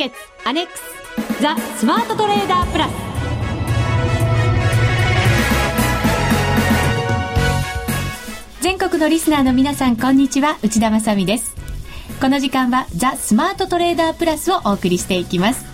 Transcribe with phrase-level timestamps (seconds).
[0.00, 2.90] 決アネックスザ・スマートトレーダープラス。
[8.62, 10.56] 全国のリスナーの皆さんこんにちは。
[10.62, 11.54] 内田まさです。
[12.18, 15.66] この時間はザ・スマートトレーダープラスをお送りしていきます。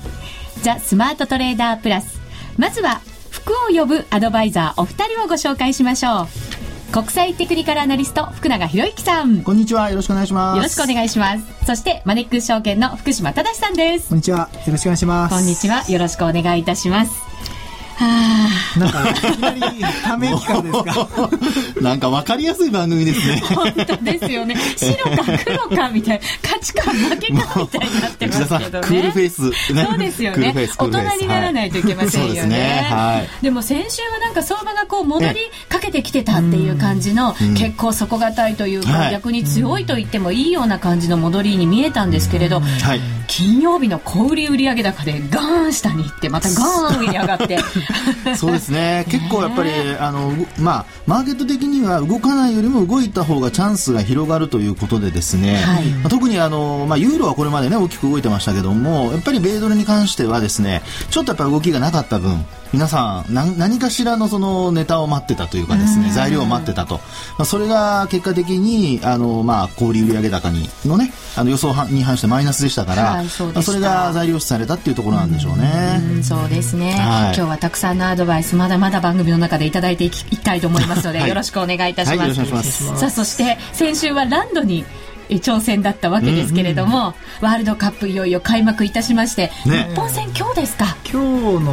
[0.63, 2.21] ザ・スマートトレーダープラス。
[2.59, 6.46] まずは福を呼ぶアドバイザーお二人をご紹介しましょう。
[6.93, 9.43] 国際テクニカルアナリスト福永博之さん。
[9.43, 9.91] こんにちは。
[9.91, 10.57] よろしくお願いします。
[10.57, 11.45] よろしくお願いします。
[11.67, 14.09] そしてマネックス証券の福島正さんです。
[14.09, 14.49] こんにちは。
[14.67, 15.35] よろしくお願いします。
[15.35, 15.85] こんにちは。
[15.91, 17.13] よろしくお願いいたします。
[17.13, 17.56] はあ、
[17.99, 19.61] なんか、いきなり、
[20.05, 21.09] ため息からですか？
[21.81, 23.43] なんか分かりやすい番組ですね。
[23.55, 24.57] 本当ですよね。
[24.77, 28.87] 白か黒かみたいな、勝ちか負けかみたいになってますけどね。
[28.87, 30.55] クールフェイス、ね、そうですよね。
[30.79, 30.89] 大人
[31.23, 32.41] にならないといけませんよね。
[32.41, 35.35] はい、ねはい、でも先週はなんか相場がこう戻り
[35.69, 47.59] かけてきてたっていう感じの、結構底堅いというか、逆に強いと言ってもいいような感じの戻りに見えたんですけれど、はい金曜日の小売売上高でガーン下に行ってまたガーン上に上がって。
[48.37, 49.05] そうですね。
[49.09, 67.03] 結構やっぱりあの、まあ、マーケット的には動かないよりも動いた方がチャンスが広がるということでですね、はい、まあ、特にあの、まあ、ユーロはこれまでね大きく動いてましたけどもやっぱり米ドルに関してはですねちょっとやっぱり動きがなかった分皆さん何かしらのそのネタを待ってたというかですね材料を待ってたと、ま
[67.43, 76.01] あ、それが結果的にあの、まあ、小売売上高にのねあの予想に反してマイナスでしたから、はい、そまあ、それが材料視されたっていうところなんでしょうね。
[76.21, 82.85] うそうですね、はい、今日はたくさんのアドバイスまだまだ番組の中でいただいていきたいと思いますので、はい、よろしくお願いいたします。
[82.85, 84.85] はい、さあそして先週はランドに
[85.29, 87.13] 挑戦だったわけですけれども、うんうん、
[87.43, 90.97] ワールドカップいよいよ開幕いたしまして、ね、日本戦今日ですか？
[91.05, 91.73] 今日の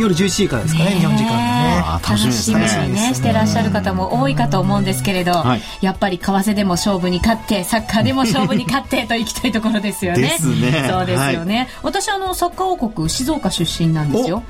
[0.00, 1.82] 夜11時からですかね日本時間ね。
[2.08, 10.22] 楽しみにねしてらっしゃる方も多いかと思うんですけれど、はい、やっぱり為替でも勝負に勝ってサッカーでも勝負に勝ってといきたいところですよね。
[10.22, 10.86] ですね。
[10.88, 14.42] そうですよね、はい、私あのサッカー王国静岡出身なんですよ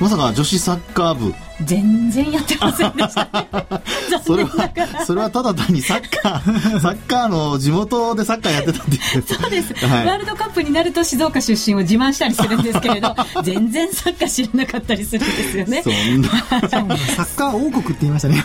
[0.00, 1.34] まさか女子サッカー部。
[1.64, 4.70] 全然やってませんでした、 ね、それは
[5.06, 15.82] それはただ単にサッカー サッカーの地元でサッカーやってたっていうそうです、はい、ワールドカップになると静岡出身を自慢したりするんですけれど 全然サッカー知らなかったりするんですよね。
[15.82, 16.28] そんな。
[16.28, 18.44] サッカー王国って言いましたね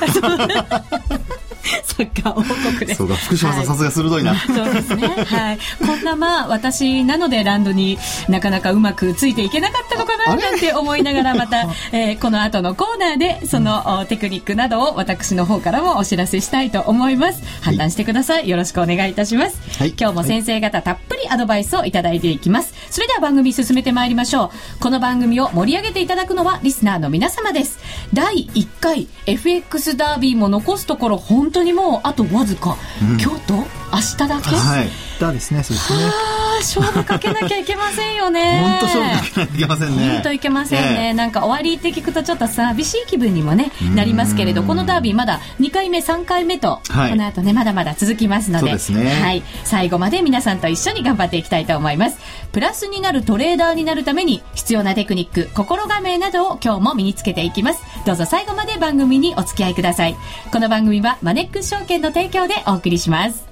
[1.83, 2.95] サッカー王国で。
[2.95, 4.35] そうか福島さん、さすが鋭いな。
[4.47, 5.07] そうですね。
[5.07, 5.59] はい。
[5.85, 17.41] こんなまあ私なのでランドになかなかうまくついていけなかったのかななんて思いながらまた、 えー、この後のコーナーでその、テクニックなどを私の方からもお知らせしたいと思います。
[17.61, 22.73] 判断してください、よろしくお願いいたします、はい、今日も先生方たっぷりアドバイスをいただいていきます。
[22.89, 24.79] それでは番組進めてまいりましょう。
[24.79, 27.79] この番組を盛り上げていただくのはリスナーの皆様です。
[28.13, 33.63] 第1回 FX ダービーも残すところ本当にもうあとわずか、うん、今日と明
[33.99, 34.89] 日だけ、はい、
[35.19, 38.61] だですねそうですね勝負かけなきゃいけませんよね。
[38.61, 40.13] 本当勝負かけなきゃいけませんね。
[40.13, 52.17] 本当いけませんね、えー、なんか終わりって聞くとちょっと寂しい気分にもねなりますけれどこのダービーまだ2回目3回目と、はい、この後ねまだまだ続きますので、ね、はい、最後まで皆さんと一緒に頑張っていきたいと思います。
[52.51, 57.81] プラスになるトレーダーになるために必要なテクニック心構えなどを今日も身につけていきます。
[58.05, 60.15] どうぞ最後まで番組にお付き合いください。
[60.51, 63.45] この番組はマネックス証券の提供でお送りします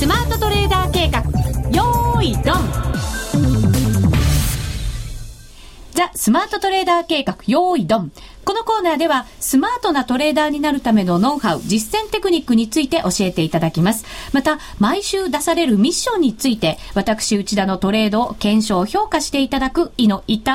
[0.00, 1.20] スマートトレーダー計画。
[1.76, 2.54] よーいドン。
[5.92, 7.36] ザ・スマートトレーダー計画。
[7.46, 8.12] よーいドン。
[8.50, 14.04] このコーナーではスマートなトレーダーになるためのノウハウ、実践テクニックについて教えていただきます。
[14.32, 20.52] また、毎週出されるミッションについて、私内田のトレードを検証、評価していただく、胃の痛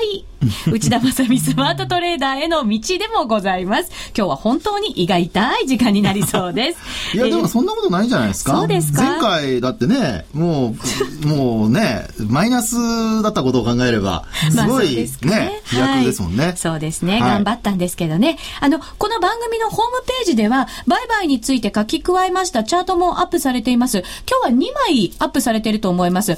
[0.00, 0.24] い
[0.70, 3.90] 内田正美スマートトレーダーへの道でもございます。
[4.16, 6.78] 今日は本当に胃が痛い時間になりそうです。
[7.16, 8.52] いや、でもそんなことないんじゃないですか。
[8.52, 9.02] そうですか？
[9.02, 10.74] 前回だってね、も
[11.22, 12.76] う、もうね、マイナス
[13.22, 16.56] だったことを考えれば、 すごいね、ね飛躍ですもんね、はい。
[16.56, 18.38] そうですね、はい、頑張ったんですけどね。
[18.60, 23.98] あの、この番組のホームページでは、売買について書き加えましたチャートもアップされています。
[24.28, 26.32] 今日は2枚アップされていると思います。
[26.32, 26.36] 30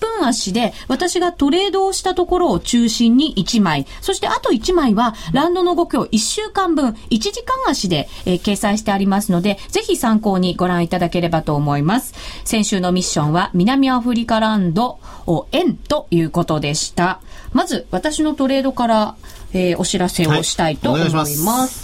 [0.00, 12.14] 分足で、私がトレードをしたところを中心に1枚、そしてあと1枚は、ランドの動きを1週間分、1時間足で、えー、掲載してありますので、ぜひ参考にご覧いただければと思います。
[12.44, 17.20] 先週のミッションは、南アフリカランドを、円ということでした。
[17.52, 19.14] まず、私のトレードから、
[19.54, 21.46] えー、お知らせをしたいと思います。
[21.46, 21.83] はい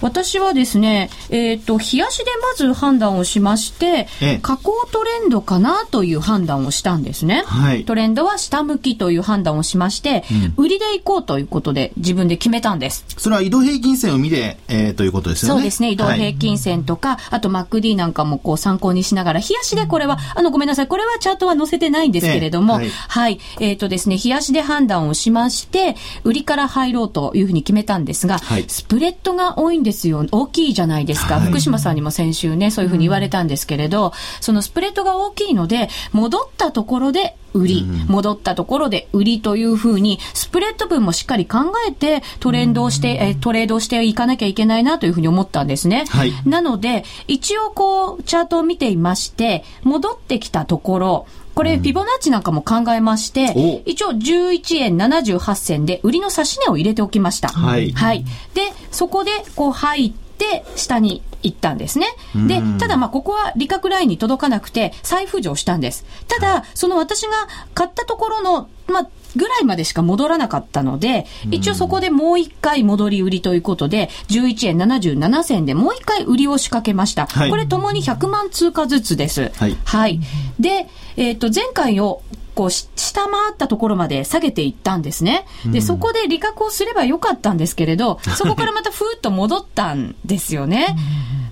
[0.00, 4.06] 私はですね、えっ、ー、と、冷やしでまず判断をしまして、
[4.42, 7.42] 下降トレンドかなという判断をしたんですね。
[7.46, 10.24] はい、トレンドは下向きという判断をしまして、
[10.56, 13.04] うん、売りでいこうということで自分で決めたんです。
[13.16, 15.58] それは移動平均線を見て、えー、ということですよね。
[15.58, 15.90] そうですね。
[15.90, 20.86] 移動平均線とか、はい、あと MacD なんかもこう参考にしながら、冷やしでこれは、あの、ごめんなさい。
[20.86, 23.40] これはチャートは載せてないんですけれども、はい、はい。
[23.60, 30.26] えっ、ー、とですね、冷やしで判断をしまして、売りから入ろうというふうに決めたんですが、はい、スプレッドが多いんですよ。
[30.30, 31.36] 大きいじゃないですか。
[31.36, 46.04] はい、福島さんにも先週ね、そういうふうに言われたんですけれど、そのスプレッドが大きいので、戻ったところで売り、戻ったところで売りというふうに、スプレッド分もしっかり考えてトレンドをして、えトレードをしていかなきゃいけないなというふうに思ったんですね。
[46.08, 51.26] はい、なので、一応こう、チャートを見ていまして、戻ってきたところ、
[51.58, 57.48] これ、フィボナッチなんかも考えまして、うん、一応11円78銭で売りの指し値を入れておきました。
[57.48, 57.90] はい。
[57.90, 58.24] はい。
[58.54, 62.06] で、そこでこう入って、下に行ったんですね。
[62.46, 66.04] で、ただまあここは利確ラインに届かなくて再浮上したんです。
[66.26, 67.30] ただ、その私が
[67.74, 77.26] 買ったところの、まあぐらいまでしか戻らなかったので、一応そこでもう一回戻り売りということで、11円77銭でもう一回売りを仕掛けました。
[77.26, 79.52] はい、これともに100万通貨ずつです。
[79.56, 79.76] はい。
[79.84, 80.20] はい、
[80.58, 82.22] で、えっ、ー、と、前回を
[82.58, 85.46] こう、下回ったところまで下げていったんですね。
[85.66, 90.96] で、そこで利確をすればよかったんですけれど、そこからまたふーっと戻ったんですよね。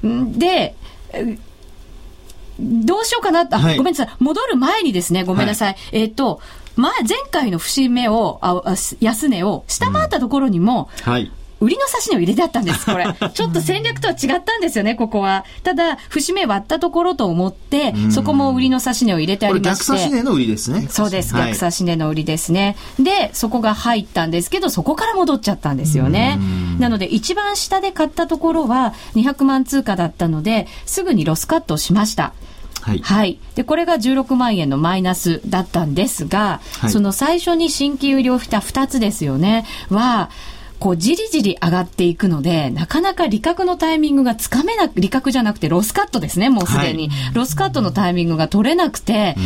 [0.02, 0.74] で、
[2.58, 3.46] どうしようかな？
[3.48, 4.08] あ、はい、ごめんなさい。
[4.18, 5.74] 戻る前にですね、ごめんなさい。
[5.74, 6.40] はい、えっ、ー、と、
[6.74, 11.30] 前、前回の節目を、あ安値を下回ったところにも、うん、はい。
[11.60, 13.06] 売りの指し値を入れてあったんです、これ。
[13.32, 15.44] ちょっと戦略とは違ったんですよね、ここは。
[15.62, 19.84] ただ、節目割ったところと思って、そこも売りの指し値を入れてありまして。
[19.84, 20.86] 逆指し値の売りですね。
[20.90, 22.76] そうです、逆指し値の売りですね。
[22.98, 26.38] で、そこが入ったんですけど、そこから戻っちゃったんですよね。
[26.78, 32.32] なので、一番下で買ったところは200万通貨だったので、すぐにロスカットしました。
[32.86, 33.38] はい、はい。
[33.56, 40.30] で、これが16万円のマイナスだったんですが、はい、その最初に新規売りをした2つですよね、は、
[40.78, 47.34] こう、じりじり上がっていくので、なかなか利確のタイミングがつかめなく、利確じゃなくてロスカットですね、もうすでに、はい。
[47.34, 49.36] ロスカットのタイミングが取れなくて、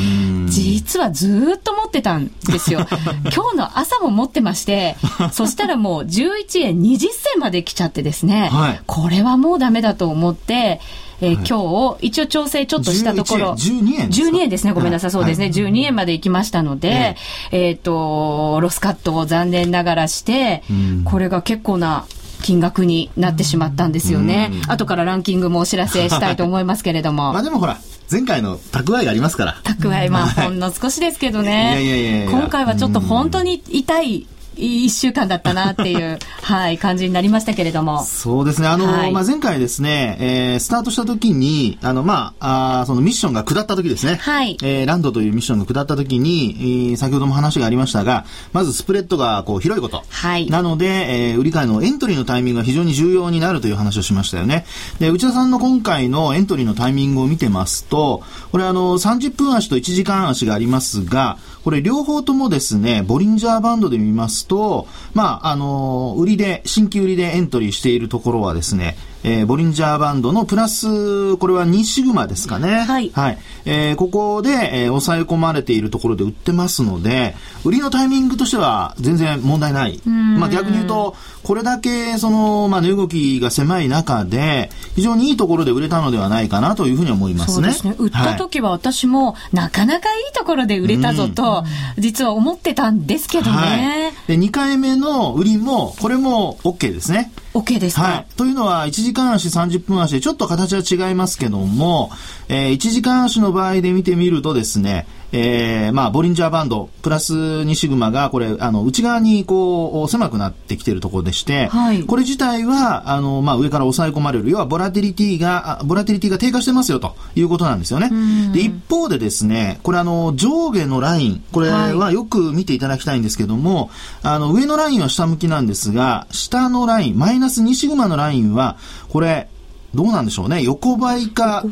[0.46, 2.86] 実はずっと持ってたんですよ。
[3.34, 4.96] 今日の朝も持ってまして、
[5.32, 10.80] そしたらもう11円20銭まで来ちゃってですね、はい、これはもうダメだと思って、
[11.20, 13.52] えー、はい、今日、一応調整ちょっとしたところ。
[13.52, 14.72] 12円 ?12 円ですね。
[14.72, 15.10] ごめんなさい。
[15.10, 15.46] そうですね。
[15.46, 17.16] 12円まで行きましたので、
[17.50, 20.62] えっ、ー、と、ロスカットを残念ながらして、
[21.04, 22.06] これが結構な
[22.42, 24.50] 金額になってしまったんですよね。
[24.68, 27.32] 後からランキングもお知らせしたいと思いますけれども。
[27.34, 27.78] まあでもほら、
[28.10, 29.56] 前回の蓄えがありますから。
[29.64, 32.26] 蓄え、まあ、ほんの少しですけどね。
[32.30, 38.04] 今回はちょっと本当に痛い一週間だったなっていう、 はい、感じになりましたけれども。
[38.04, 38.68] そうですね。
[38.68, 44.18] あの、はい、まあ、前回ですね、えー、スタートした時に、あの、まあ、あそのミッションが下った時ですね。
[44.20, 44.56] はい。
[44.62, 50.02] えー、ランドというミッションが下った時に、えー、先ほども話がありましたが、まずスプレッドがこう広いこと。
[50.08, 50.48] はい。
[50.50, 54.64] なので、えー、売り買いのエントリーのタイミングが非常に重要になるという話をしましたよね。
[54.98, 72.80] で、内田さんの今回のエントリーのタイミングを見てますと、これあの、30分足と1時間足がありますが、これ両方ともですね、ボリンジャーバンドで見ますと、まあ、あの、売りで、新規売りでエントリーしているところはですね、えー、ボリンジャーバンドのプラス、これは2シグマですかね。
[72.80, 73.10] はい。
[73.10, 73.38] はい。
[73.66, 77.34] えー、ここで、えー、抑え込まれているところで売ってますので、
[77.64, 80.00] 売りのタイミングとしては全然問題ない。
[80.06, 87.54] まあ逆に言うと、これだけ、その、まあ値動きが狭い中で、非常にいいところで売れたのではないかなというふうに思いますね。
[87.54, 87.94] そうですね。
[87.98, 91.64] 売った時は私も、なかなかいいところで売れたぞと、
[91.98, 94.12] 実は思ってたんですけどね。
[94.26, 97.32] はい、で、2回目の売りも、これも OK ですね。
[97.52, 102.10] OK ですか、はい、というのは、1時間足、30分足でちょっと形は違いますけども、
[102.48, 118.10] えー、1時間足の場合で見てみるとですね、えー、まあ、ボリンジャーバンド、プラス2シグマが、これ、あの、内側に、こう、狭くなってきているところでして、はい、これ自体は、あの、まあ、上から抑え込まれる、要は、ボラティリティが、ボラティリティが低下してますよ、ということなんですよね。
[118.52, 123.90] で、一方でですね、これ、あの、上下のライン、これはよく見ていただきたいんですけども、
[124.22, 129.48] はい、あの、上のラインは下向きなんですが、下のライン、マイナス2シグマのラインは、これ、
[129.94, 130.62] どうなんでしょうね。
[130.62, 131.64] 横ばいか、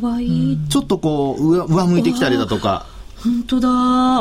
[0.69, 2.85] ちょっとこう、上上向いてきたりだとか。
[3.23, 3.69] 本当だ。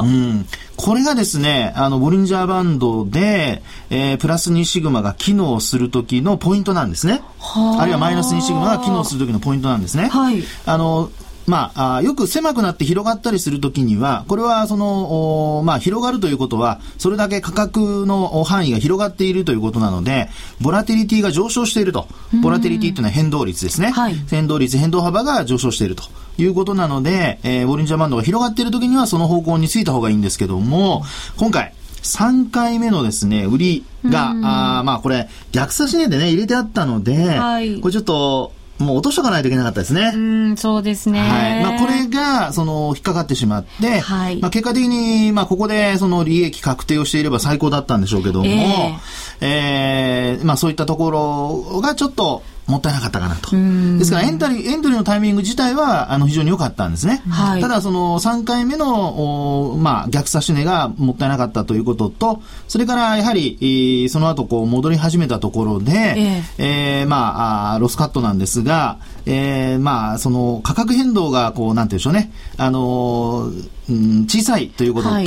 [0.00, 0.46] うん。
[0.76, 7.22] これがですね、あの、ボリンジャーバンドで、えー、プラス2シグマが機能するときのポイントなんですね。
[7.40, 10.08] あるいはマイナス2シグマが機能するときのポイントなんですね。
[10.08, 10.42] はい。
[10.66, 11.10] あの、
[11.48, 20.28] まあ、あよく狭くなって広がったりするときには、これはその、まあ、広がるということは、それだけ価格の範囲が広がっているということなので、
[20.60, 22.06] ボラティリティが上昇していると。
[22.42, 23.90] ボラティリティというのは変動率ですね。
[23.90, 26.04] はい、変動率、変動幅が上昇していると
[26.36, 31.02] いうことなので、えー、ボリンジャーバンドが広がっているときにはその方向についた方がいいんですけども、
[31.36, 40.12] 今回、3回目のですね、売りが、あまあこれ、逆差し値でね、入れてあったので、はい、これちょっと、もう落としとかないといけなかったですね。
[40.14, 41.20] うん、そうですね。
[41.20, 41.62] はい。
[41.62, 44.40] まあ、これが、その、引っかかってしまって、はい。
[44.40, 48.98] まあ、結果的に、まあ、ここで、その、利益確定をしていれば最高だったんでしょうけども、えー、
[49.40, 53.56] えー、まあ、そういったところがちょっと、もったいなかったかなと。
[53.98, 57.22] ですからエントリー、エントリーのタイミング自体は、あの、非常に良かったんですね。
[57.30, 73.50] はい、ただ、その、3回目の、おまあ、逆差し値がもったいなかったということと、それから、やはり、その後、こう、戻り始めたところで、えー、えー、まああ、ロスカットなんですが、えー、まあ、その、価格変動が、こう、なんていうんでしょうね、あの
[73.88, 75.24] うん、小さいということと、はい、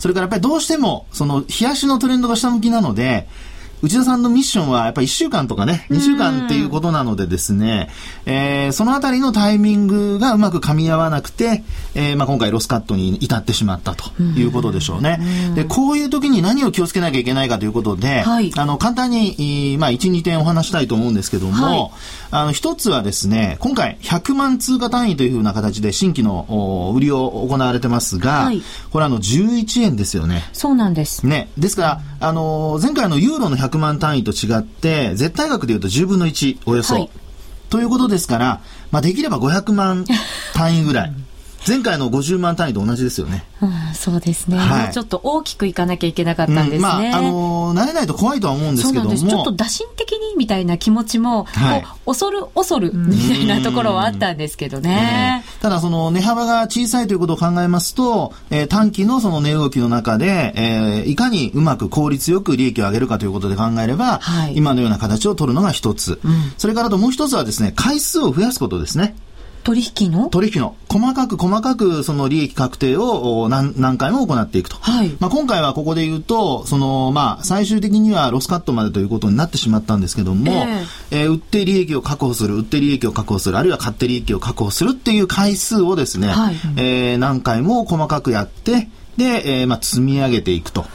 [0.00, 3.28] それからやっぱりどうしても、その、冷やしのトレンドが下向きなので、
[3.82, 7.88] 内田さんのミッションはやっぱり1週間とかね、2週間っていうことなのでですね、
[8.26, 15.18] えー、そのあたりのタイミングがうまく噛み合わなくて、えー、まあ今回ロスカットに至ってしまったということでしょうね。
[15.54, 21.90] で、こういう時に何を気をつけなきゃいけないかということで、はい、あの、簡単に、まあ1、2点お話したいと思うんですけども、はい、
[22.32, 30.48] あの、一つはですね、今回100万通貨単位というふうな形で新規の売りを行われてますが、はい、これあの11円ですよね。
[30.52, 31.26] そうなんです。
[31.26, 31.50] ね。
[31.56, 36.94] ですから、あの、前回のユーロの100万単位と違って、絶対額でいうと10分の1、およそ。
[36.94, 37.10] はい、
[37.68, 38.60] ということですから、
[38.90, 40.04] まあ、できれば500万
[40.54, 41.12] 単位ぐらい。
[41.66, 43.44] 前回の50万単位と同じですよね。
[43.60, 46.76] うん、そうですね、はい、もうちょっと大きくいかなきゃいけなかったんですね。
[46.76, 49.14] うん、まあ、あのー、慣れないと怖いとは思うんですけども。
[49.14, 55.44] ちょっと打診的にみたいな気持ちも、はい、恐る恐るみたいなところはあったんですけどね。
[55.60, 66.20] ただ、その値幅が小さいということを考えますと、えー、短期のその値動きの中で、えー、いかにうまく効率よく利益を上げるかということで考えれば、はい、今のような形を取るのが一つ。
[66.24, 69.14] うん、それからともう一つはですね、回数を増やすことですね。
[69.62, 70.28] 取引の？
[70.28, 70.74] 取引の。
[70.88, 74.76] 細かく細かくその利益確定を何何回も行っていくと。
[74.76, 75.16] はい。
[75.20, 90.86] まあ今回はここで言うと、そのまあ最終的にはロスカットまでということになってしまったんですけども、えー、えー、売って利益を確保する、売って利益を確保する、あるいは買って利益を確保するっていう回数をですね、はい、えー、何回も細かくやって、で、えー、まあ積み上げていくと。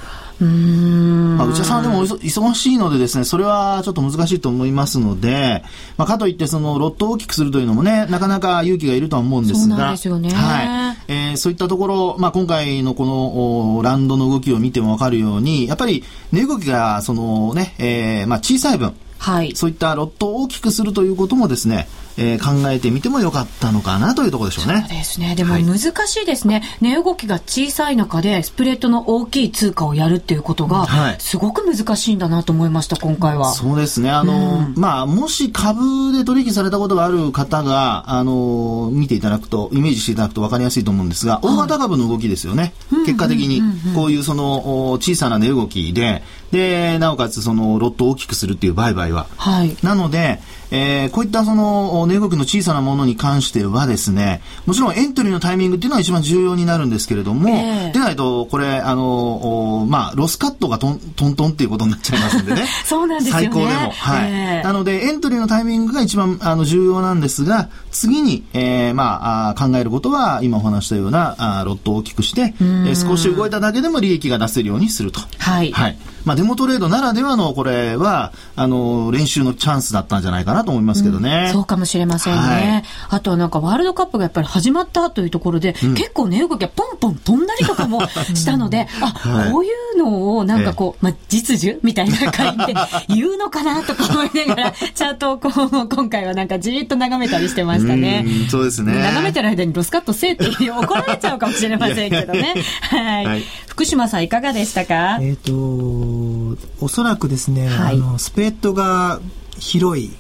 [0.42, 1.38] うん。
[1.38, 5.64] まあ、内田さんでも忙しいのでですね、それはちょっと難しいと思いますので、
[5.98, 10.98] まあ、かといってそのロットを大きくするというのもね、なかなか勇気がいるとは思うんですが、そう、ね、はい。
[11.08, 21.88] えー、そういったところ、まあ、今回のこのランドの動きを見てもわかるように、やっぱり値動きがそのね、えー、まあ、小さい分、はい、そういったロットを大きくするということもですね、
[22.18, 24.86] えー、考えてみてもよかったのかなというところでしょうね。
[24.88, 25.36] そうですね。
[25.36, 26.56] でも難しいですね。
[26.56, 30.88] はい、値動きが小さい中でスプレッドの大きい通貨をやるっていうことが、
[31.20, 33.54] すごく難しいんだなと思いました、今回は。
[33.54, 34.12] そうですね。
[34.12, 42.74] あの、うん、まあ、もし株で取引されたことがある方が、あの、見ていただくと、イメージしていただくと分かりやすいと思うんですが、大型株の動きですよね。
[43.06, 43.62] 結果的に、
[43.94, 49.28] こういうその、小さな値動きで、で、なおかつその、ロットを大きくするっていう売買は。
[49.38, 49.76] はい。
[49.84, 50.40] なので、
[50.72, 62.66] えー、こういったその値動きの小さなものに関してはですね、もちろんエントリーのタイミングっていうのは一番重要になるんですけれども、えー、でないと、これ、あの、まあ、ロスカットがトントントンっていうことになっちゃいますんでね。
[62.86, 63.46] そうなんですよね。
[63.46, 63.92] 最高でも。
[63.92, 64.32] はい。
[64.32, 75.22] えー、なので、エントリーのタイミングが一番あの重要なんですが、次に、えー、まあ、考えることは、今お話したような、あロットを大きくして、えー、少し動いただけでも利益が出せるようにすると。
[75.40, 75.72] はい。
[75.72, 75.98] はい。
[76.26, 81.46] まあ、デモトレードならではの、これは、あの、練習のチャンスだったんじゃないかなと思いますけどね。
[81.48, 82.40] うん、そうかもしれませんね。
[82.40, 92.74] はい、あとはなんか、ワールドカップがやっぱり始まったというところで、うん、結構値、動きがポンポン飛んだりとかもしたので、 あ、はい、こういうのをなんかこう、まあ、実需みたいな感じで
[93.08, 98.26] 言うのかなとか思いながら、 チャートをこう、今回はなんかじーっと眺めたりしてましたね。
[98.48, 98.94] うそうですね。
[98.94, 102.56] 眺めてる間にロスカットせえって怒られちゃうかもしれませんけどね。
[102.82, 103.44] はい、はい。
[103.68, 105.20] 福島さんいかがでしたか？
[105.22, 109.20] えっ、ー、と、そらくですね、はい、あのスプレッドが
[109.58, 110.12] 広い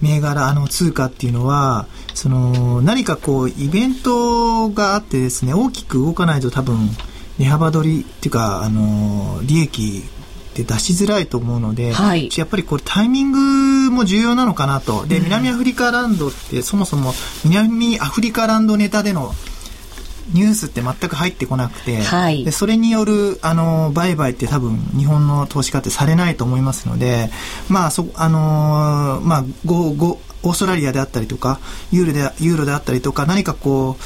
[0.00, 6.88] 銘柄、うん、あの通貨っていうのはその何かこうイベントがあってですね大きく動かないと多分
[7.38, 15.06] 値幅取りっていうかあの利益って出しづらいと思うので、はい、やっぱりこれタイミングも重要なのかなと。
[15.06, 17.12] で南アフリカランドってそもそも
[17.44, 19.32] 南アフリカランドネタでの
[20.32, 27.30] ニュースって全く入ってこなくて、はい、でそれによるあの売買って多分日本の投資家ってされないと思いますので、
[27.68, 31.58] まあそあのまあごごオーストラリアであったりとか、
[31.90, 34.02] ユーロで、ユーロであったりとか、何かこう、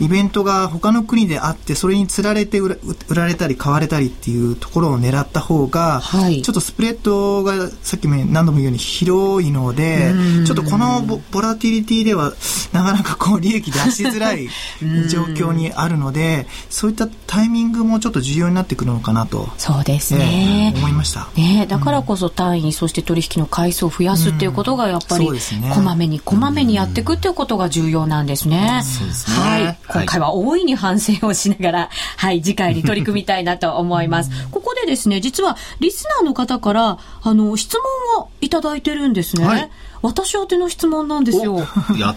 [0.00, 2.78] イベントが他の国であって、それにつられて売
[3.14, 10.12] られたり買われたりっていうところを狙った方が、はい、ちょっとスプレッドがさっきも何度も言うように広いので、
[10.46, 12.32] ちょっとこのボボラティリティでは
[12.72, 14.48] なかなかこう利益出しづらい
[15.08, 19.48] 状況にあるので、そういったタイミングもちょっと重要になってくるのかなと。
[19.58, 20.72] そうですね。
[20.74, 21.28] えー、思いました。
[21.36, 25.28] ねだからこそ単位、そして取引の回数を増やすっていうことがやっぱり、
[25.74, 28.82] こまめにこまめにやっていくっていうことが重要なんですね。
[28.84, 29.36] そうですね。
[29.36, 29.78] はい。
[29.92, 34.30] 今回は大いに反省をしながら、 はい、次回に取り組みたいなと思います。
[34.50, 37.76] ここでですね、実はリスナーの方から、あの、質
[38.14, 39.44] 問をいただいてるんですね。
[39.44, 39.70] はい
[40.02, 41.58] 私宛ての質問なんですよ。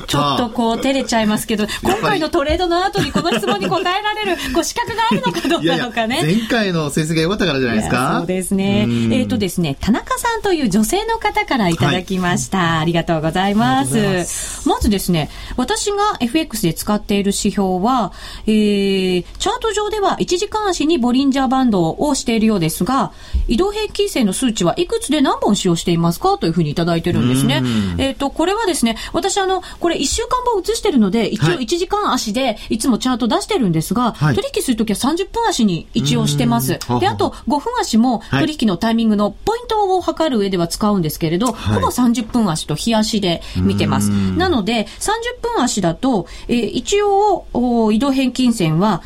[0.08, 6.16] ちょっとこう照れちゃいますけど、今回のトレードの後にこの質問に答えられる ご資格があるのかどうなのかね。
[6.16, 8.18] いやいや前回の成績が良かったからじゃないですか。
[8.20, 8.82] そうですね。
[8.82, 12.58] えっ、ー、とですね、田中さんという女性の方からいただきました。
[12.58, 14.68] はい、ありがとうございます。
[14.68, 18.14] まずですね、私が FX で使っている指標は、
[18.46, 23.12] えー、チャート上では1時間足にボリンジャーバンドをしているようですが、
[23.48, 27.62] 移動平均線の数値はいくつで何本使用していますかというふうにいただいてるんですね。
[27.98, 36.80] えっ、ー、と、これはですね、私あの、これ1週間分映してるので、一応1時間足でいつもチャート出してるんですが、はい、取引するときは30分足に一応してます。
[37.00, 44.10] で、あと5分足も取引のタイミングのポイントを測る上では使うんですけれど、はい、ほぼ30分足と日足で見てます。
[44.10, 49.02] なので、30分足だと、えー、一応、移動平均線は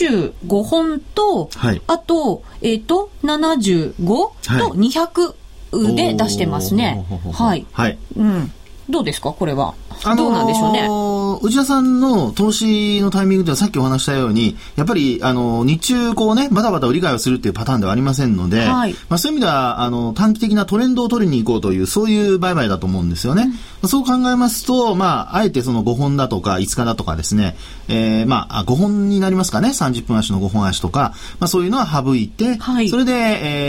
[0.00, 4.32] 25本と、はい、あと、えっ、ー、と、75と
[4.74, 5.34] 200
[5.72, 7.04] で出してますね。
[7.32, 7.66] はい。
[7.72, 7.98] はい。
[8.16, 8.52] うん。
[8.90, 9.32] どうですか？
[9.32, 9.74] これは。
[10.04, 11.12] どうなんでしょうね。
[11.42, 23.50] 内田さんの投資のタイミングではさっきお話したように、やっぱり、あの、日中こうね、バタバタ売り買いをするっていうパターンではありませんので、はい、まあそういう意味では、あの、短期的なトレンドを取りに行こうという、そういう売買だと思うんですよね。
[23.82, 27.56] うん、そう考えますと、まあ、あえてその5本だとか5日だとかですね、
[27.88, 33.12] えー、まあ、5本になりますかね、30分足の5本足とか、まあそういうのは省いて、はい、それで、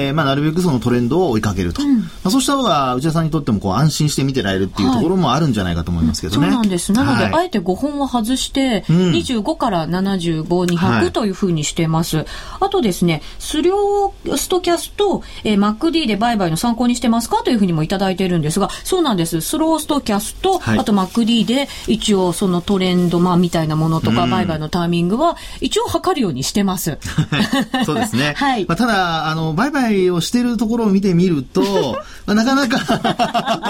[0.08, 1.84] えー、まあなるべくそのトレンドを追いかけると。
[1.84, 6.48] うん、まあそうした方が内田さんにとってもこう安心して見てられるっていうところもあるんじゃないかと思いますけどね。
[6.48, 6.92] そうなんです。
[6.92, 12.18] なので、はい、あえて5本を外して、うん、25から75、200というふうにしてます。
[12.18, 12.26] はい、
[12.62, 13.74] あとですね、ス量
[14.36, 19.42] ストキャスト、えー、MacD で売買の参考にしてますかというふうにもいただいてるんですが、そうなんです。
[19.42, 26.98] スローストキャスト、はい、あと MacD で一応そのトレンド、まあみたいなものとか、売買のタイミングは一応測るようにしてます。
[27.86, 28.34] そうですね。
[28.38, 28.66] はい。
[28.66, 31.62] まあ、ただ、あの、売買をしてるところを見てみると、
[32.26, 33.63] まあ、なかなか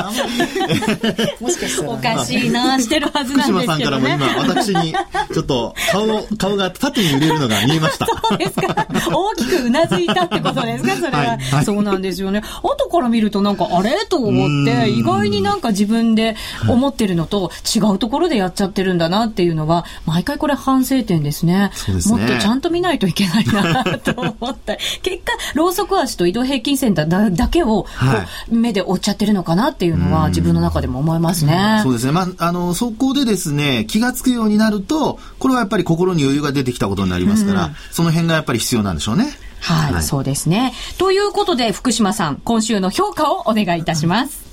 [1.40, 1.90] もしかしたら。
[1.90, 4.94] おかしいな、してるはずなんですけど、ね、福島さんからも今、私に、
[5.34, 8.06] ちょっと、顔、顔が縦に揺れるのが見えました。
[8.06, 8.88] そうですか。
[9.12, 11.18] 大きくうなずいたってことですか、それは。
[11.18, 12.42] はいはい、そうなんですよね。
[12.62, 14.06] 後から見るとなんか、あれ？
[14.10, 16.36] と思って、意外になんか自分で
[16.68, 21.72] 思ってるのと違うところでやっちゃってるんだなっていうのは、毎回これ反省点ですね。
[21.74, 24.76] すねもっとちゃんと見ないといけないなと思った。
[25.02, 31.80] 結果、ローソク足と移動平均線だだけを、はい、目で追っちゃってるのかなっていうのは、自分の中でも思いますね。
[31.84, 32.12] そうですね。
[32.12, 39.34] まあ、あの、そこでですね、気がつくようになると、これはやっぱり心に余裕が出てきたことになりますから、うん、その辺がやっぱり必要なんでしょうね。
[39.62, 40.74] はい、はい、そうですね。
[40.98, 44.44] ということで、福島さん、今週の評価をお願いいたします。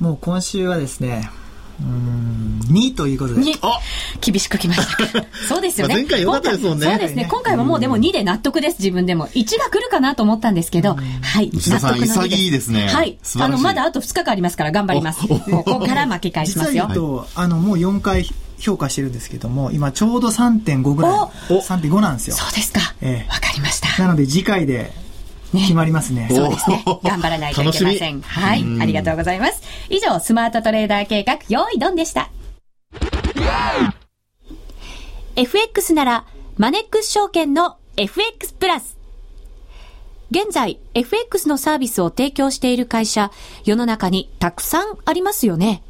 [0.00, 1.43] もう今週はですね、うん、
[1.82, 3.42] 2ということで。
[4.20, 5.24] 厳しくきました。
[5.48, 5.94] そうですよね。
[5.94, 6.86] 前回良かったですもんね。
[6.86, 7.26] そうですね。
[7.30, 9.28] 今回はもうでも2で納得です、自分でも。
[9.28, 11.50] 1が来るかなと思ったんですけど、はい。
[11.52, 12.88] 納得の潔いですね。
[12.88, 13.18] はい。
[13.38, 15.26] あの、まだあと2日間ありますから頑張ります。
[15.26, 16.88] ここから巻き返しますよ。
[16.92, 18.26] と、あの、もう4回
[18.58, 21.12] 評価してるんですけども、今ちょうど3.5ぐらい。
[21.48, 22.36] 3.5なんですよ。
[22.36, 22.94] そうですか。
[23.02, 23.32] ええ。
[23.32, 24.02] わかりました。
[24.02, 24.92] なので次回で、
[25.60, 26.28] 決まりますね。
[26.30, 26.84] そうですね。
[27.02, 28.20] 頑張らないといけません。
[28.20, 28.64] はい。
[28.80, 29.62] ありがとうございます。
[29.88, 32.30] 以上、スマートトレーダー計画、用意ドンでした。
[35.36, 36.24] FX なら、
[36.56, 38.96] マネックス証券の FX プラス。
[40.30, 43.30] 現在、FX のサービスを提供している会社、
[43.64, 45.82] 世の中にたくさんありますよね。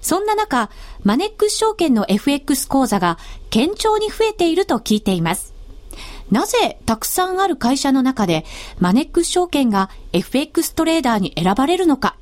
[0.00, 0.70] そんな中、
[1.02, 3.18] マネックス証券の FX 講座が
[3.50, 5.53] 堅調に増えていると聞いています。
[6.30, 8.44] なぜたくさんある会社の中で
[8.78, 12.16] マネックス証券が FX トレーダーに選ばれるのか、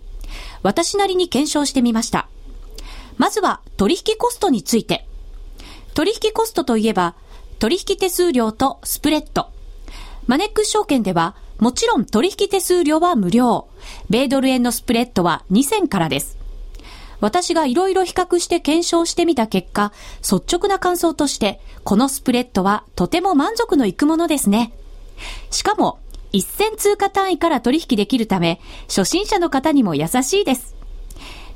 [0.62, 2.28] 私なりに検証してみました。
[3.18, 5.06] まずは取引コストについて。
[5.94, 7.14] 取引コストといえば、
[7.58, 9.50] 取引手数料とスプレッド。
[10.26, 13.68] マネックス証券では、もちろん取引手数料は無料。
[14.10, 16.41] 米ドル円のスプレッドは2000からです。
[17.22, 24.72] 私がいろいろ比較して検証してみた結果、率直な感想として、このスプレッドはとても満足のいくものですね。
[25.50, 26.00] しかも、
[26.32, 30.74] 1000通貨単位から取引できるため、初心者の方にも優しいです。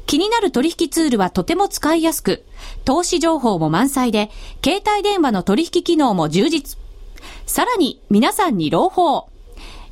[0.06, 2.44] 気になる取引ツールはとても使いやすく、
[2.84, 4.30] 投資情報も満載で、
[4.64, 6.78] 携帯電話の取引機能も充実。
[7.44, 9.26] さらに、皆さんに朗報。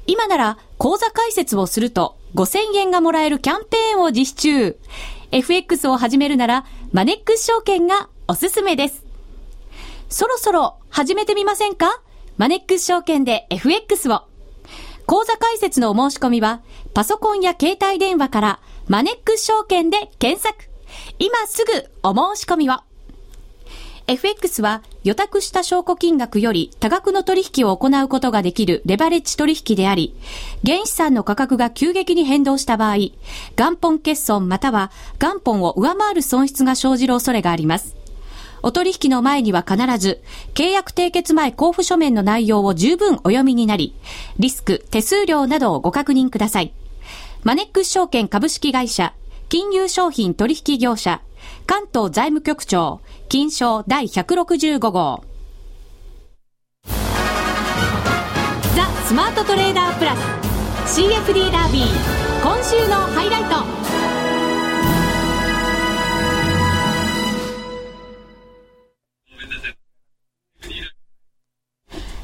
[0.07, 4.77] 今なら、口座開設をすると、5000円がもらえるキャンペーンを実施中。
[5.35, 9.05] FX を始めるなら、マネックス証券がおすすめです。
[10.09, 12.01] そろそろ始めてみませんか？
[12.37, 14.23] マネックス証券で FX を。
[15.07, 16.63] 口座解説のお申し込みは、
[16.95, 20.71] パソコンや携帯電話からマネックス証券で検索。
[21.19, 21.73] 今すぐ
[22.09, 22.75] お申し込みを。
[24.07, 30.15] FX は予託した証拠金額より多額の取引を行うことができるレバレッジ取引であり、
[30.65, 32.97] 原資産の価格が急激に変動した場合、
[33.57, 37.97] 元本欠損または元本を上回る損失が生じる恐れがあります。
[38.63, 43.95] お取引の前には必ず、契約締結前交付書面の内容を十分お読みになり、
[44.39, 46.75] リスク、手数料などをご確認ください。
[47.43, 49.15] マネックス証券株式会社、
[49.49, 51.21] 金融商品取引業者、
[51.67, 55.25] 関東財務局長、金賞第165号。
[58.75, 60.15] ザ・スマートトレーダープラ
[60.87, 61.01] ス。
[61.01, 61.85] CFD ダービー。
[62.43, 63.94] 今週のハイライト。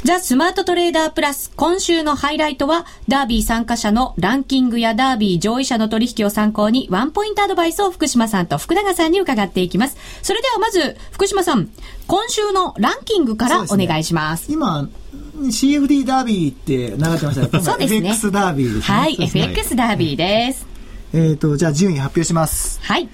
[0.03, 9.99] ザ・スマートトレーダープラス今週のハイライトはダービー参加者のランキングやダービー上位者の取引を参考にワンポイントアドバイスを福島さんと福永さんに伺っていきます。
[10.23, 11.69] それではまず福島さん、
[12.07, 14.47] 今週のランキングからお願いします。
[14.47, 14.89] すね、今
[15.37, 17.61] CFD ダービーって流れてましたね。
[17.63, 18.09] そうですね。
[18.09, 18.97] FX ダービーですね。
[18.97, 20.67] はい、FX ダービーです。
[21.13, 22.81] えっ、ー、と、じゃあ順位発表します。
[22.83, 23.07] はい。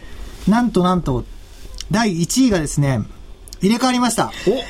[0.47, 1.25] なんとなんと、
[1.91, 3.01] 第1位がですね、
[3.61, 4.31] 入れ替わりました。
[4.47, 4.63] おえー、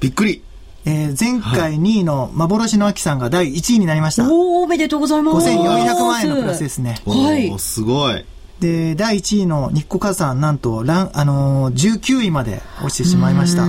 [0.00, 0.42] びっくり。
[0.84, 4.28] えー、前回2位の幻の秋さんが第1位になりました。
[4.28, 5.48] おおめでとうございます。
[5.48, 7.00] 5400万円のプラスですね。
[7.06, 7.58] はい。
[7.58, 8.24] すごい。
[8.58, 13.66] で、第1位の日光火山、なんと、ラン、あのー、19位まで落ちてしまいました。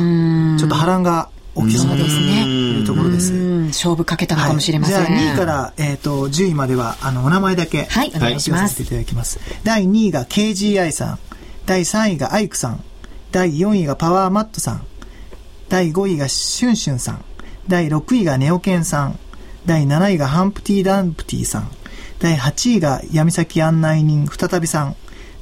[0.60, 2.44] ちょっと波乱が起きそうですね。
[2.44, 3.32] というところです。
[3.34, 4.96] 勝負かけたのかもしれません。
[4.98, 8.70] はい、じゃあ2位から、えっ、ー、と、10位までは、あの、お名前だけ、はい、お願いします。
[8.70, 9.40] させていただきます。
[9.64, 11.20] 第2位が KGI さん。
[11.66, 12.84] 第3位がアイクさん。
[13.32, 14.86] 第4位がパワーマットさん。
[15.74, 17.26] 第5位がシュンシュンさん。
[17.68, 19.18] 第6位がネオケンさん。
[19.66, 21.72] 第7位がハンプティ・ダンプティさん。
[22.20, 24.96] 第8位が闇崎案内人再びさん。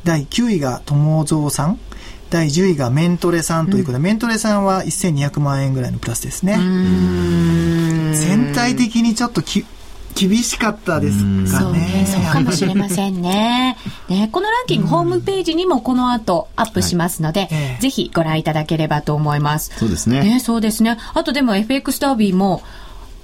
[0.06, 1.80] 第9位が友蔵さん。
[2.30, 6.56] 第10位がメントレさんということで、うん、メントレさんは1200万円ぐらいのプラスですね。
[8.14, 9.66] 全体的にちょっとき
[10.14, 11.48] 厳しかったですかね。
[11.48, 13.78] そうね、そうかもしれませんね。
[14.10, 17.48] ね、このランキング、ホームページにもこの後アップしますので、は
[17.80, 19.72] い、ぜひご覧いただければと思います。
[19.78, 20.22] そうですね。
[20.22, 20.98] ね、そうですね。
[21.14, 22.62] あとでも FX ダービーも、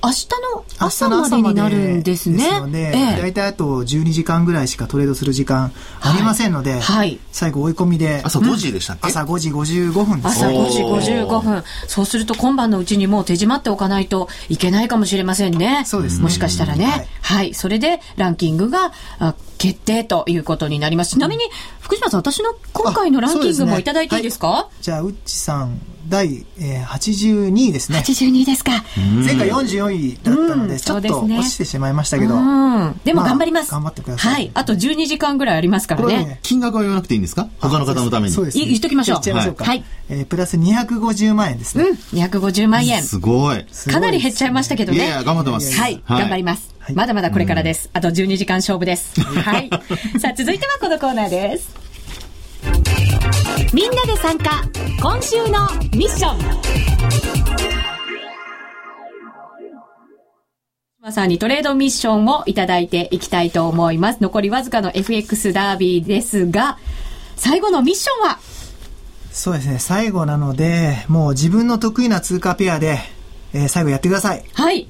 [0.03, 2.37] 明日の朝までになるんですね。
[2.37, 8.21] ですので、ええ、大体あと12時間ぐらいしかトレードする時間ありませんので、はい、はい、最後追い込みで。
[8.23, 10.45] 朝5時でしたっけ、うん、朝5時55分です。
[10.45, 11.63] 朝5時55分。
[11.87, 15.83] そうすると今晩のうちにもう手締まっておかないといけないかもしれませんね。
[15.85, 16.23] そうですね。
[16.23, 16.85] もしかしたらね。
[16.85, 17.53] はい、はい。
[17.53, 18.93] それでランキングが
[19.57, 21.11] 決定ということになります。
[21.11, 21.43] ちなみに、
[21.79, 27.99] 福島さん、私の今回のランキングもいただいていいですか、ねはい、じゃあ、うっちさん、第、えー、82位ですね。
[27.99, 28.71] 82位ですか。
[29.25, 32.35] 前回44位だったので、ちょっと落ちてしまいましたけど。
[33.03, 34.33] でも頑張ります、頑張ってください。
[34.33, 34.51] はい。
[34.53, 36.39] あと12時間ぐらいありますからね。
[36.43, 37.49] 金額は言わなくていいんですか？
[37.59, 38.33] 他の方のために。
[38.33, 39.17] そうです、言っときましょう。
[39.17, 39.65] 言っちゃいましょうか。
[39.65, 39.83] はい。
[40.09, 41.83] えプラス250万円ですね。
[41.83, 43.03] うん、250万円。
[43.03, 43.65] すごい。
[43.89, 45.05] かなり減っちゃいましたけどね。
[45.05, 45.77] いや頑張ってます。
[45.77, 46.01] はい。
[46.07, 46.73] 頑張ります。
[46.93, 47.89] まだまだこれからです。
[47.93, 49.19] あと12時間勝負です。
[49.21, 49.69] はい。
[50.19, 51.86] さあ、続いてはこのコーナーです。
[53.73, 54.63] みんなで参加、
[55.01, 56.37] 今週のミッション。
[60.99, 64.19] まさにトレードミッションをいただいていきたいと思います。
[64.21, 66.77] 残りわずかの FX ダービーですが、
[67.35, 68.39] 最後のミッションは？
[69.31, 72.99] そうですね、最後なので、もう自分の得意な通貨ペアで、
[73.53, 74.43] えー、最後やってください。
[74.53, 74.87] はい。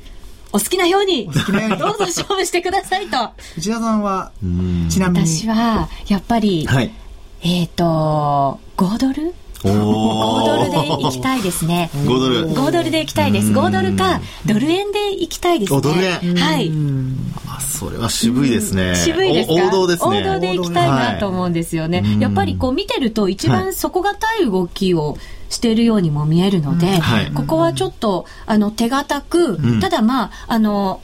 [0.54, 3.18] お好きなように、どうぞ勝負してくださいと。
[3.58, 4.32] 内田さんは、
[4.90, 5.28] ちなみに。
[5.28, 6.92] 私は、やっぱり、はい、
[7.44, 11.90] えっ、ー、と、5ドル？5ドルで行きたいですね。
[11.94, 12.50] 5ドル。
[12.52, 13.52] 5ドルで行きたいです。
[13.52, 15.82] 5ドルか、ドル円で行きたいですね。
[15.82, 16.72] ドル円はい。
[17.48, 18.96] あ、それは渋いですね。
[18.96, 19.54] 渋いですか？
[19.54, 20.22] 王道ですね。
[20.22, 22.04] 王道で行きたいなと思うんですよね。
[22.20, 25.18] やっぱりこう見てると一番底堅い動きを、
[25.50, 31.02] しているようにも見えるので、はい、ここはちょっとあの手堅く、うん、ただまああの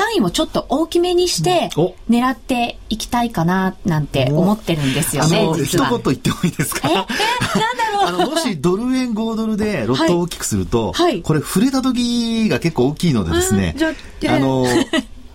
[0.00, 1.68] 単位をちょっと大きめにして
[2.08, 5.46] 狙っていきたいかななんて思ってるんですよね。
[5.62, 6.88] 一言言ってもいいですか？
[6.88, 7.10] え、え、なんだ
[7.92, 8.24] ろう。
[8.24, 13.76] あのもしドル円5ドルでロットを大きくすると、はい、これ触れた時が結構大きいのでですね。
[13.78, 14.64] うん、あの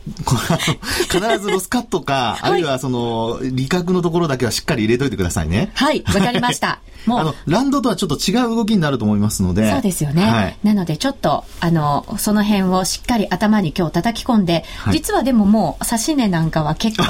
[0.05, 5.71] 必ずロスカットか、あるいはその、利確のところだけはしっかり入れといてくださいね。
[5.73, 6.79] はい、わかりました。
[7.05, 7.19] もう。
[7.19, 9.71] あの、ランドとはちょっと違う動きになると思いますので。
[9.71, 10.23] そうですよね。
[10.23, 17.05] はい、なので、ちょっと、あの、その辺をしっかり頭に今日叩き込んで、はい、実はでももう、指し値なんかは結構。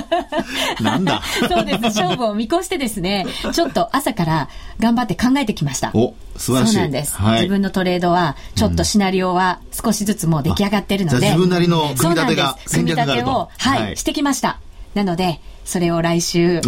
[0.82, 1.80] なんだ そうです。
[1.80, 4.48] 勝負を見越してですね、ちょっと朝から
[4.78, 5.90] 頑張って考えてきました。
[5.94, 6.72] お、素晴らしい。
[6.74, 7.16] そうなんです。
[7.16, 11.26] はい、自分のトレードは、ちょっとシナリオは少しずつもう出来上がってるので。
[11.26, 13.24] 自分なりの組み立てが戦略があると。
[13.24, 14.58] 組み立てを、はい、はい、してきました。
[14.94, 16.60] なので、それを来週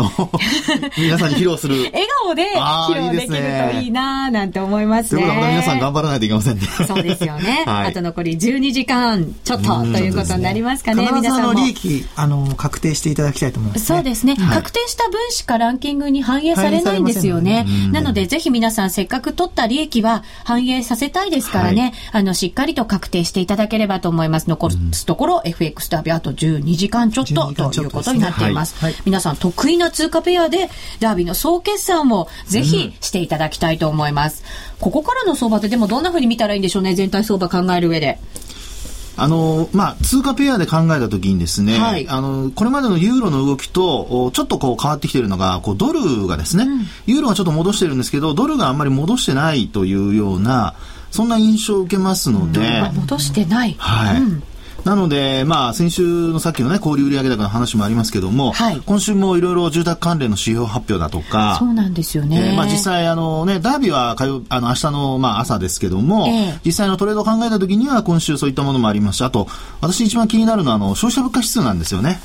[0.99, 5.23] 皆さんに披露する 笑顔で披露できるといいななんて思いますね。
[5.23, 6.67] ということは皆さん頑張らないといけませんね。
[6.87, 7.65] そうですよね。
[7.67, 11.09] はい、あと残り12時間ちょっとということになりますかね。
[11.13, 17.67] 皆さんの利益あの確定していただきたいと思います、ね、そうですね、はい、確定した分しかランキングに反映されないんですよね。
[17.93, 24.49] なのでぜひ皆さんせっかく取った利益は反映させたいですからね、はい、あのしっかりと確定していただければと思います。
[24.49, 28.84] 残すところ、FX ダビあと12時間ちょっとということになっています。
[28.85, 30.69] はい、皆さん得意な通貨ペアで
[31.01, 34.45] ダービーの総決算をぜひしていただきたいと思います。
[34.75, 38.19] うん、ここからの相場ってでもどんなふうに見たらいいんでしょうね、全体相場考える上で。
[39.17, 50.75] あのまあ、通貨ペアで考えたときにですね、はい、あの、これまでのユーロの動きと、ちょっとこう変わってきているのが、こうドルがですね、うん、ユーロはちょっと戻してるんですけど、ドルがあんまり戻してないというような、
[51.11, 52.61] そんな印象を受けますので。
[52.61, 53.77] うん、戻してない。
[53.79, 54.21] はい。
[54.21, 54.43] うん
[54.85, 62.51] なので、まあ、先週のさっきのね、小売売上高の話もありますけども、はい、今週もいろいろ住宅関連の指標発表だとか、そうなんですよね。
[62.51, 69.15] えー、まあ、実際、あのね、ダービーは火曜、あの、明日の、まあ、朝ですけども、えー、実際のトレードを考えたときには、今週そういったものもあります。
[69.15, 69.49] し、あと、
[69.81, 72.21] 私一番気になるのは、あの、消費者物価指数なんですよね。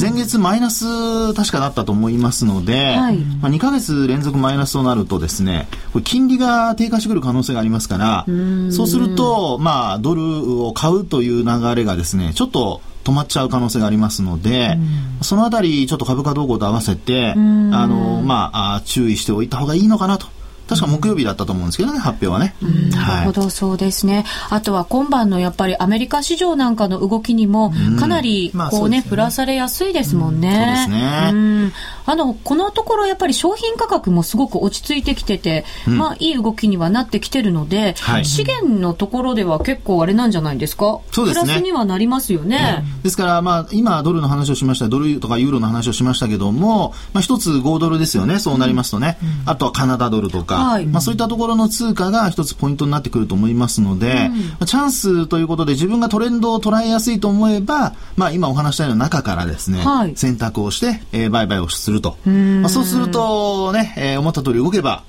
[0.00, 8.26] 前月マイナス、確かだったと思いますので、はい、まあ、2ヶ月連続マイナスとなるとですね、これ金利が低下してくる可能性がありますから、
[8.70, 14.78] そうすると、まあ、ドルを買うという流れがですね、ちょっと止まっちゃう可能性がありますので、
[15.22, 20.26] そのあたりちょっと株価動向と合わせて、あの、まあ、注意しておいた方がいいのかなと
[20.72, 22.54] 確か木曜日だったと思うんですけどね、発表はね。
[22.90, 24.24] なるほど、そうですね。
[24.50, 30.86] あとは今晩のやっぱりアメリカ市場なんかの動きにも、かなりこうね、振らされやすいですもんね。
[30.86, 31.72] そうですね。
[32.04, 41.00] あの、このところやっぱり商品価格もすごく落ち着いてきてて、まあいい動きにはなってきてるので、資源のところでは結構あれなんじゃないですか？
[41.12, 41.42] そうですね。
[41.44, 42.84] プラスにはなりますよね。
[43.02, 49.18] ですからまあ今ドルの話をしました、ドルとかユーロの話をしましたけども、まあ一つ5ドルですよね、そうなりますとね。
[49.46, 62.16] あとはカナダドルとか、はい、まあ、そういったところの通貨が一つポイントになってくると思いますので、うん、チャンスということで自分がトレンドを捉えやすいと思えば、まあ、今お話したような中からですね、はい、選択をして、えー、売買をすると。
[62.24, 65.04] まあ、そうするとね、えー、思った通り動けば、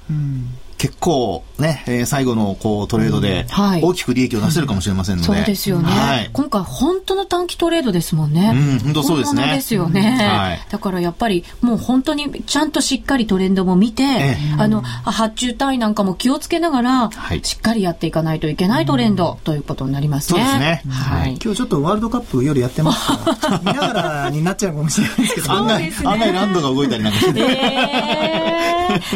[0.83, 3.47] 結構ね、えー、最後のこうトレードで
[3.81, 9.53] 大きく利益を出せるかもしれませんので、そうですよね、はい、今回本当の短期トレードですもんね、うん、本当そうですね。
[9.55, 25.53] ですよね、はい、だからやっぱりもう本当にちゃんとしっかりトレンドも見て、ええ、あの発注単位なんかも気をつけながら、はい、しっかりやっていかないといけないトレンドということになりますね、そうですね、はい、今日ちょっとワールドカップ夜やってますから見ながらになっちゃうかもしれないですけど。
[25.53, 28.52] 案外、ね、案外ランドが動いたりなんかして、えー、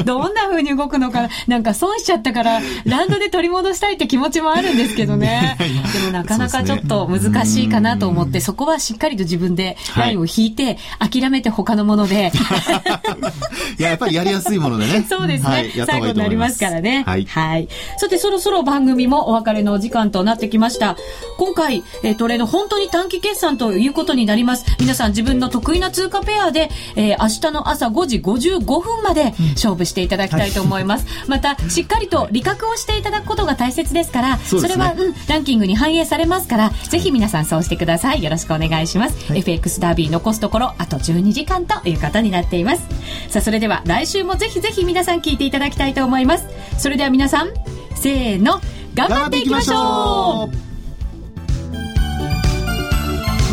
[0.06, 5.58] どんな風に動くのかなんか損しちゃったから、ランドで取り戻したいって気持ちもあるんですけどね。
[5.94, 12.32] でもなかなかちょっと難しいかなと思って、そこはしっかりと自分でラインを引いて、諦めて他のもので。
[13.78, 15.06] いや、やっぱりやりやすいものでね。
[15.10, 15.50] そうですね。
[15.50, 17.04] はい、最後になりますからね。
[17.06, 17.26] はい。
[17.26, 17.68] はい。
[17.98, 20.98] さて、そろそろ番組もお別れのお時間となってきました。
[21.38, 24.66] 今回、えー、トレード本当に短期決算ということになります。
[24.80, 31.08] 皆さん自分の得意な通貨ペアで、えー、明日の朝5時55分まで勝負していただきたいと思います。
[31.08, 38.24] はい、また、しっかりと利確をしていただくことが大切ですから、そ、ね,、れは、うん、ランキングに反映されますから、ぜひ皆さんそうしてください。
[38.24, 39.32] よろしくお願いします。
[39.32, 42.82] はい、FX ダービー残すところ、あと12時間ということになっています。
[43.30, 46.46] さあ、それでは来週もぜひぜひ皆さん聞いていただきたいと思います。
[46.78, 47.50] それでは皆さん、
[47.96, 48.62] せーの、
[48.94, 50.68] 頑張っていきましょう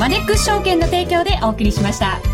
[0.00, 2.33] マネックス証券の提供でお送りしました。